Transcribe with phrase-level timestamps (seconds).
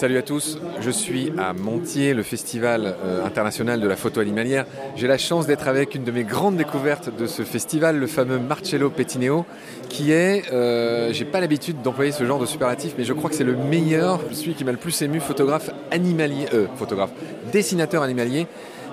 [0.00, 4.64] Salut à tous, je suis à Montier, le festival euh, international de la photo animalière.
[4.96, 8.38] J'ai la chance d'être avec une de mes grandes découvertes de ce festival, le fameux
[8.38, 9.44] Marcello Pettineo,
[9.90, 13.36] qui est, euh, j'ai pas l'habitude d'employer ce genre de superlatif, mais je crois que
[13.36, 17.10] c'est le meilleur, celui qui m'a le plus ému, photographe animalier, euh, photographe,
[17.52, 18.46] dessinateur animalier,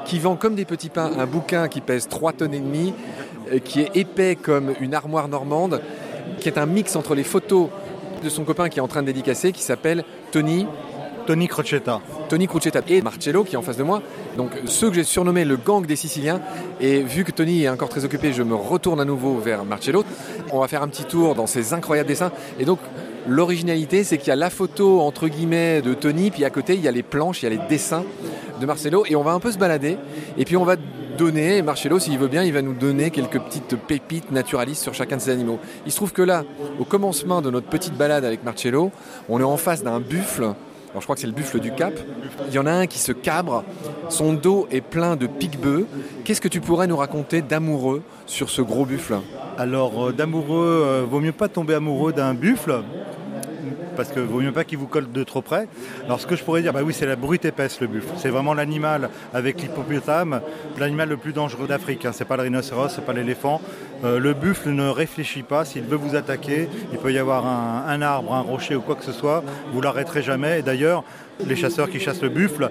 [0.03, 2.93] qui vend comme des petits pains un bouquin qui pèse 3 tonnes et demie,
[3.53, 5.79] euh, qui est épais comme une armoire normande,
[6.41, 7.69] qui est un mix entre les photos
[8.21, 10.65] de son copain qui est en train de dédicacer, qui s'appelle Tony
[11.27, 11.99] Tony Crocetta.
[12.29, 14.01] Tony Crocetta et Marcello qui est en face de moi.
[14.37, 16.39] Donc ceux que j'ai surnommés le gang des Siciliens.
[16.79, 20.05] Et vu que Tony est encore très occupé, je me retourne à nouveau vers Marcello.
[20.53, 22.31] On va faire un petit tour dans ces incroyables dessins.
[22.59, 22.79] Et donc
[23.27, 26.81] l'originalité, c'est qu'il y a la photo entre guillemets de Tony, puis à côté il
[26.81, 28.05] y a les planches, il y a les dessins
[28.61, 29.03] de Marcello.
[29.09, 29.97] Et on va un peu se balader.
[30.37, 30.77] Et puis on va
[31.17, 35.17] donner, Marcello, s'il veut bien, il va nous donner quelques petites pépites naturalistes sur chacun
[35.17, 35.59] de ces animaux.
[35.85, 36.45] Il se trouve que là,
[36.79, 38.91] au commencement de notre petite balade avec Marcello,
[39.27, 40.53] on est en face d'un buffle
[40.99, 41.93] je crois que c'est le buffle du Cap.
[42.47, 43.63] Il y en a un qui se cabre,
[44.09, 45.85] son dos est plein de pique-bœufs.
[46.23, 49.17] Qu'est-ce que tu pourrais nous raconter d'amoureux sur ce gros buffle?
[49.57, 52.83] Alors euh, d'amoureux, euh, vaut mieux pas tomber amoureux d'un buffle
[53.97, 55.67] parce que vaut mieux pas qu'il vous colle de trop près.
[56.05, 58.13] Alors ce que je pourrais dire, bah oui, c'est la brute épaisse le buffle.
[58.17, 60.41] C'est vraiment l'animal avec l'hippopotame,
[60.77, 62.05] l'animal le plus dangereux d'Afrique.
[62.05, 62.11] Hein.
[62.13, 63.59] C'est pas le rhinocéros, c'est pas l'éléphant.
[64.03, 65.65] Euh, le buffle ne réfléchit pas.
[65.65, 69.03] S'il veut vous attaquer, il peut y avoir un, arbre, un rocher ou quoi que
[69.03, 69.43] ce soit.
[69.71, 70.59] Vous l'arrêterez jamais.
[70.59, 71.03] Et d'ailleurs,
[71.45, 72.69] les chasseurs qui chassent le buffle,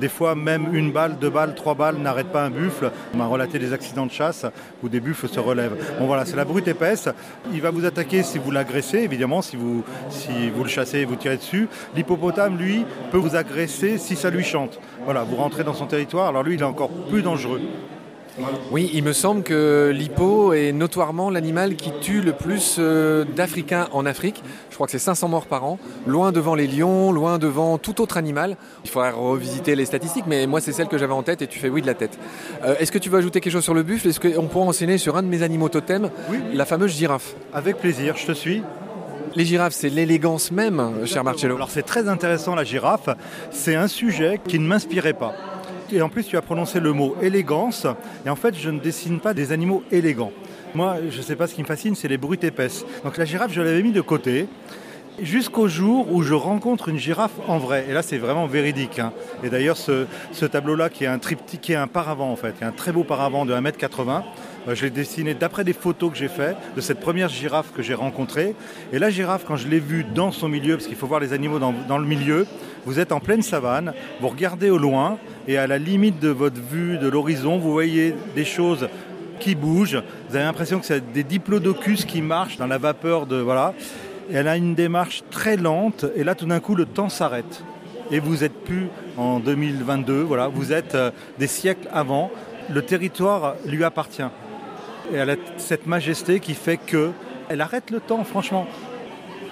[0.00, 2.90] des fois même une balle, deux balles, trois balles n'arrêtent pas un buffle.
[3.12, 4.46] On m'a relaté des accidents de chasse
[4.82, 5.76] où des buffles se relèvent.
[5.98, 7.08] Bon voilà, c'est la brute épaisse.
[7.52, 11.04] Il va vous attaquer si vous l'agressez, évidemment, si vous, si vous le chassez et
[11.04, 11.68] vous tirez dessus.
[11.96, 14.80] L'hippopotame, lui, peut vous agresser si ça lui chante.
[15.04, 17.60] Voilà, vous rentrez dans son territoire, alors lui, il est encore plus dangereux.
[18.72, 23.86] Oui, il me semble que l'hippo est notoirement l'animal qui tue le plus euh, d'Africains
[23.92, 24.42] en Afrique.
[24.70, 28.00] Je crois que c'est 500 morts par an, loin devant les lions, loin devant tout
[28.00, 28.56] autre animal.
[28.84, 31.60] Il faudrait revisiter les statistiques, mais moi c'est celle que j'avais en tête et tu
[31.60, 32.18] fais oui de la tête.
[32.64, 34.08] Euh, Est-ce que tu veux ajouter quelque chose sur le buffle?
[34.08, 36.38] Est-ce qu'on pourra enseigner sur un de mes animaux totems, Oui.
[36.54, 37.34] la fameuse girafe?
[37.52, 38.62] Avec plaisir, je te suis.
[39.36, 41.54] Les girafes, c'est l'élégance même, cher Marcello.
[41.56, 43.08] Alors c'est très intéressant la girafe.
[43.52, 45.34] C'est un sujet qui ne m'inspirait pas.
[45.92, 47.86] Et en plus, tu as prononcé le mot élégance.
[48.26, 50.32] Et en fait, je ne dessine pas des animaux élégants.
[50.74, 52.84] Moi, je ne sais pas ce qui me fascine, c'est les brutes épaisses.
[53.04, 54.48] Donc la girafe, je l'avais mis de côté.
[55.22, 57.86] Jusqu'au jour où je rencontre une girafe en vrai.
[57.88, 58.98] Et là, c'est vraiment véridique.
[58.98, 59.12] hein.
[59.44, 60.06] Et d'ailleurs, ce,
[60.44, 62.90] tableau-là, qui est un triptyque, qui est un paravent en fait, qui est un très
[62.90, 64.20] beau paravent de 1m80, euh,
[64.72, 67.94] je l'ai dessiné d'après des photos que j'ai faites de cette première girafe que j'ai
[67.94, 68.54] rencontrée.
[68.92, 71.32] Et la girafe, quand je l'ai vue dans son milieu, parce qu'il faut voir les
[71.32, 72.46] animaux dans, le milieu,
[72.86, 76.60] vous êtes en pleine savane, vous regardez au loin, et à la limite de votre
[76.60, 78.88] vue, de l'horizon, vous voyez des choses
[79.40, 80.02] qui bougent.
[80.28, 83.74] Vous avez l'impression que c'est des diplodocus qui marchent dans la vapeur de voilà.
[84.32, 87.62] Elle a une démarche très lente, et là tout d'un coup le temps s'arrête.
[88.10, 92.30] Et vous êtes plus en 2022, voilà, vous êtes euh, des siècles avant.
[92.70, 94.22] Le territoire lui appartient.
[95.12, 97.10] Et elle a cette majesté qui fait que
[97.48, 98.66] elle arrête le temps, franchement.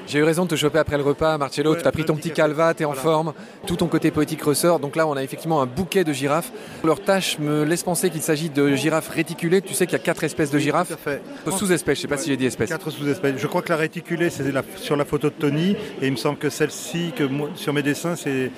[0.08, 1.74] J'ai eu raison de te choper après le repas, Marcello.
[1.74, 3.02] Ouais, tu as pris ton petit calva, tu es en Voilà.
[3.02, 3.32] forme.
[3.68, 4.80] Tout ton côté poétique ressort.
[4.80, 6.50] Donc là, on a effectivement un bouquet de girafes.
[6.82, 9.62] Leur tâche me laisse penser qu'il s'agit de girafes réticulées.
[9.62, 10.88] Tu sais qu'il y a quatre espèces de girafes.
[10.88, 11.22] Tout à fait.
[11.56, 12.70] Sous-espèces, je sais pas si j'ai dit espèces.
[12.70, 13.34] Quatre sous-espèces.
[13.38, 14.42] Je crois que la réticulée, c'est
[14.76, 17.82] sur la photo de Tony, et il me semble que celle-ci, que moi- sur mes
[17.82, 18.50] dessins, c'est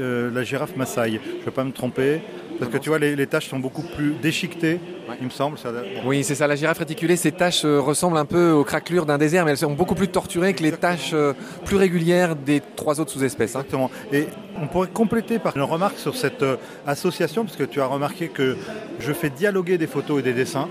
[0.00, 1.20] euh, la girafe Maasai.
[1.24, 2.22] Je ne veux pas me tromper,
[2.64, 4.80] parce que tu vois, les, les taches sont beaucoup plus déchiquetées,
[5.20, 5.58] il me semble.
[5.58, 5.72] Ça-.
[6.04, 6.46] Oui, c'est ça.
[6.46, 9.56] La girafe réticulée, ses taches euh, ressemblent un peu aux craquelures d'un désert, mais elles
[9.58, 11.32] sont beaucoup plus torturées que les taches euh,
[11.64, 13.54] plus régulières des trois autres sous-espèces.
[13.56, 13.60] hein.
[13.60, 13.90] Exactement.
[14.12, 14.26] Et
[14.60, 18.28] on pourrait compléter par une remarque sur cette euh, association, parce que tu as remarqué
[18.28, 18.56] que
[18.98, 20.68] je fais dialoguer des photos et des dessins.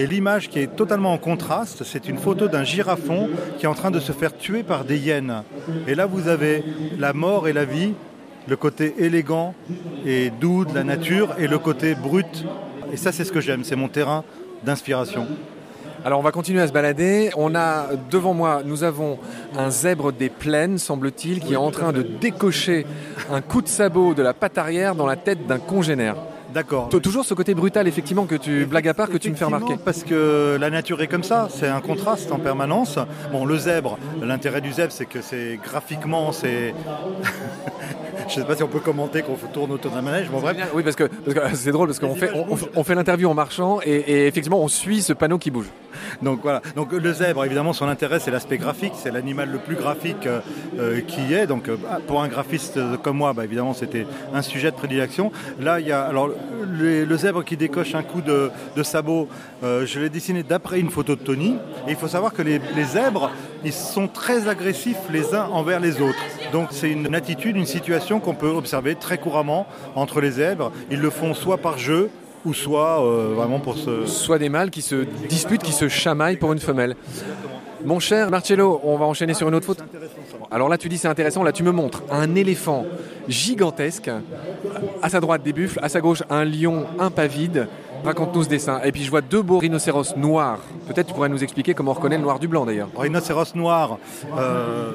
[0.00, 3.28] Et l'image qui est totalement en contraste, c'est une photo d'un girafon
[3.58, 5.42] qui est en train de se faire tuer par des hyènes.
[5.88, 6.62] Et là, vous avez
[6.98, 7.94] la mort et la vie,
[8.48, 9.54] le côté élégant
[10.06, 12.44] et doux de la nature et le côté brut.
[12.92, 14.24] Et ça, c'est ce que j'aime, c'est mon terrain
[14.64, 15.26] d'inspiration.
[16.04, 17.30] Alors on va continuer à se balader.
[17.36, 19.18] On a devant moi, nous avons
[19.56, 22.86] un zèbre des plaines, semble-t-il, qui est en train de décocher
[23.30, 26.16] un coup de sabot de la patte arrière dans la tête d'un congénère.
[26.54, 26.88] D'accord.
[26.88, 29.74] Toujours ce côté brutal, effectivement, que tu blagues à part, que tu me fais remarquer.
[29.84, 32.98] Parce que la nature est comme ça, c'est un contraste en permanence.
[33.32, 36.74] Bon, le zèbre, l'intérêt du zèbre, c'est que c'est graphiquement, c'est.
[38.28, 40.28] Je sais pas si on peut commenter qu'on tourne autour d'un manège.
[40.30, 40.56] Bon, bref.
[40.74, 42.46] Oui, parce que parce que c'est drôle, parce qu'on fait, on,
[42.76, 45.66] on fait l'interview en marchant et, et effectivement on suit ce panneau qui bouge.
[46.22, 46.62] Donc voilà.
[46.90, 48.92] Le zèbre, évidemment, son intérêt, c'est l'aspect graphique.
[48.94, 50.40] C'est l'animal le plus graphique euh,
[50.78, 51.46] euh, qui est.
[51.46, 55.32] Donc euh, ah, pour un graphiste comme moi, bah, évidemment, c'était un sujet de prédilection.
[55.60, 56.30] Là, il y a alors
[56.70, 58.50] le, zèbre qui décoche un coup de,
[58.82, 59.28] sabot.
[59.62, 61.56] je l'ai dessiné d'après une photo de Tony.
[61.86, 63.30] Et il faut savoir que les zèbres,
[63.64, 66.18] ils sont très agressifs les uns envers les autres.
[66.52, 70.72] Donc c'est une attitude, une situation qu'on peut observer très couramment entre les zèbres.
[70.90, 72.10] Ils le font soit par jeu,
[72.44, 74.06] ou soit euh, vraiment pour se...
[74.06, 76.96] Soit des mâles qui se disputent, qui se chamaillent pour une femelle.
[77.84, 79.82] Mon cher Marcello, on va enchaîner sur une autre faute.
[80.50, 81.42] Alors là, tu dis c'est intéressant.
[81.44, 82.84] Là, tu me montres un éléphant
[83.28, 84.10] gigantesque.
[85.00, 85.78] À sa droite, des buffles.
[85.82, 87.68] À sa gauche, un lion impavide.
[88.04, 88.80] Raconte-nous ce dessin.
[88.84, 90.60] Et puis, je vois deux beaux rhinocéros noirs.
[90.88, 92.88] Peut-être tu pourrais nous expliquer comment on reconnaît le noir du blanc d'ailleurs.
[92.96, 93.98] Rhinocéros noir,
[94.36, 94.92] euh,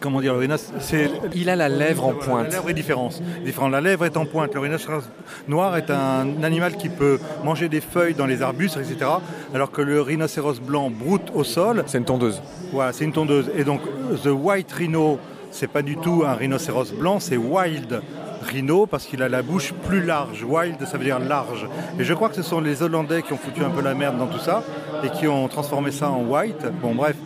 [0.00, 2.52] comment dire, le rhinocéros, c'est Il a la lèvre en La pointe.
[2.52, 3.20] lèvre est différente.
[3.44, 3.72] différente.
[3.72, 4.54] La lèvre est en pointe.
[4.54, 5.02] Le rhinocéros
[5.48, 9.10] noir est un animal qui peut manger des feuilles dans les arbustes, etc.
[9.54, 11.82] Alors que le rhinocéros blanc broute au sol.
[11.86, 12.40] C'est une tondeuse.
[12.72, 13.50] Voilà, c'est une tondeuse.
[13.56, 13.80] Et donc,
[14.22, 15.18] the white rhino,
[15.50, 18.00] c'est pas du tout un rhinocéros blanc, c'est wild
[18.46, 20.44] rhino parce qu'il a la bouche plus large.
[20.44, 21.66] Wild, ça veut dire large.
[21.98, 24.18] Et je crois que ce sont les Hollandais qui ont foutu un peu la merde
[24.18, 24.62] dans tout ça
[25.04, 26.66] et qui ont transformé ça en white.
[26.80, 27.16] Bon, bref.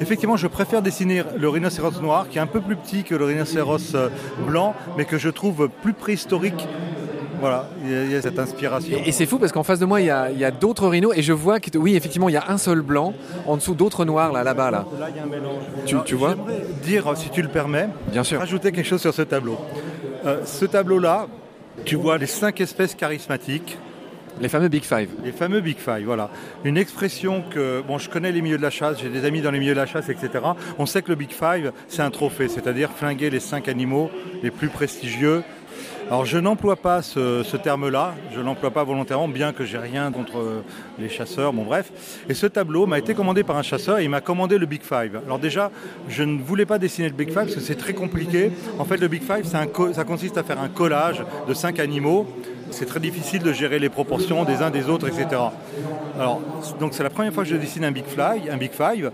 [0.00, 3.24] Effectivement, je préfère dessiner le rhinocéros noir qui est un peu plus petit que le
[3.24, 4.08] rhinocéros euh,
[4.46, 6.68] blanc, mais que je trouve plus préhistorique.
[7.38, 8.96] Voilà, il y a- il y a cette inspiration.
[9.04, 10.50] Et, et c'est fou parce qu'en face de moi, il y a, il y a
[10.50, 13.12] d'autres rhinos et je vois que, oui, effectivement, il y a un seul blanc,
[13.46, 14.70] en dessous d'autres noirs là, là-bas.
[14.70, 14.86] Là.
[14.98, 15.62] Là, il y a un mélange.
[15.84, 16.30] Tu- tu vois?
[16.30, 18.38] J'aimerais dire, si tu le permets, Bien sûr.
[18.38, 19.58] rajouter quelque chose sur ce tableau.
[20.26, 21.28] Euh, ce tableau-là,
[21.84, 23.78] tu vois les cinq espèces charismatiques,
[24.40, 25.08] Les fameux Big Five.
[25.24, 26.30] les fameux Big Five, voilà.
[26.64, 29.52] Une expression que, bon, je connais les milieux de la chasse, j'ai des amis dans
[29.52, 30.44] les milieux de la chasse, etc.
[30.78, 34.10] On sait que le Big Five, c'est un trophée, c'est-à-dire flinguer les cinq animaux
[34.42, 35.42] les plus prestigieux.
[36.08, 40.62] Alors je n'emploie pas ce, terme-là, je l'emploie pas volontairement, bien que j'ai rien contre
[41.00, 41.90] les chasseurs, bon bref.
[42.28, 44.82] Et ce tableau m'a été commandé par un chasseur et il m'a commandé le Big
[44.82, 45.20] Five.
[45.26, 45.72] Alors déjà,
[46.08, 48.52] je ne voulais pas dessiner le Big Five parce que c'est très compliqué.
[48.78, 52.26] En fait, le Big Five, ça consiste à faire un collage de cinq animaux.
[52.70, 55.40] C'est très difficile de gérer les proportions des uns des autres, etc.
[56.18, 56.40] Alors,
[56.80, 59.10] donc c'est la première fois que je dessine un Big Fly, un Big Five.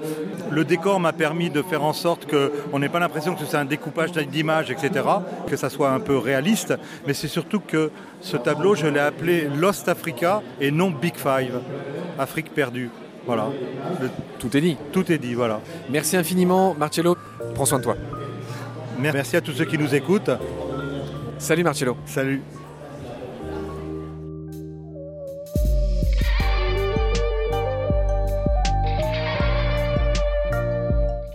[0.50, 3.64] Le décor m'a permis de faire en sorte qu'on n'ait pas l'impression que c'est un
[3.64, 5.04] découpage d'images, etc.,
[5.46, 6.74] que ça soit un peu réaliste.
[7.06, 7.90] Mais c'est surtout que
[8.20, 11.60] ce tableau, je l'ai appelé Lost Africa et non Big Five,
[12.18, 12.90] Afrique perdue.
[13.24, 13.50] Voilà,
[14.40, 14.76] Tout est dit.
[14.92, 15.60] tout est dit, voilà.
[15.90, 17.16] Merci infiniment, Marcello.
[17.54, 17.96] Prends soin de toi.
[18.98, 20.30] Merci à tous ceux qui nous écoutent.
[21.38, 21.96] Salut, Marcello.
[22.06, 22.42] Salut.